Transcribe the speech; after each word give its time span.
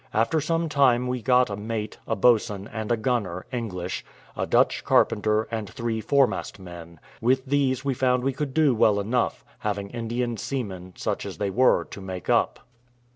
After 0.15 0.41
some 0.41 0.67
time 0.67 1.05
we 1.05 1.21
got 1.21 1.51
a 1.51 1.55
mate, 1.55 1.99
a 2.07 2.15
boatswain, 2.15 2.67
and 2.73 2.91
a 2.91 2.97
gunner, 2.97 3.45
English; 3.51 4.03
a 4.35 4.47
Dutch 4.47 4.83
carpenter, 4.83 5.43
and 5.51 5.69
three 5.69 6.01
foremast 6.01 6.57
men. 6.57 6.99
With 7.21 7.45
these 7.45 7.85
we 7.85 7.93
found 7.93 8.23
we 8.23 8.33
could 8.33 8.55
do 8.55 8.73
well 8.73 8.99
enough, 8.99 9.45
having 9.59 9.91
Indian 9.91 10.37
seamen, 10.37 10.93
such 10.97 11.23
as 11.23 11.37
they 11.37 11.51
were, 11.51 11.83
to 11.91 12.01
make 12.01 12.31
up. 12.31 12.61